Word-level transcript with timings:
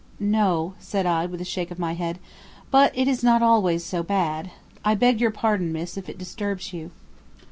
"No," 0.19 0.73
said 0.79 1.05
I 1.05 1.27
with 1.27 1.41
a 1.41 1.45
shake 1.45 1.69
of 1.69 1.77
my 1.77 1.93
head, 1.93 2.17
"but 2.71 2.91
it 2.97 3.07
is 3.07 3.23
not 3.23 3.43
always 3.43 3.83
so 3.83 4.01
bad. 4.01 4.49
I 4.83 4.95
beg 4.95 5.21
your 5.21 5.29
pardon, 5.29 5.71
miss, 5.71 5.95
if 5.95 6.09
it 6.09 6.17
disturbs 6.17 6.73
you." 6.73 6.89